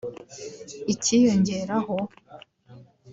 [0.93, 1.95] ikiyongeraho